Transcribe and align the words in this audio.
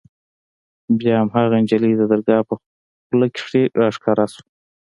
بيا 0.99 1.15
هماغه 1.23 1.55
نجلۍ 1.63 1.91
د 1.97 2.01
درګاه 2.11 2.41
په 2.49 2.53
خوله 3.05 3.27
کښې 3.35 3.63
راښکاره 3.79 4.25
سوه. 4.33 4.43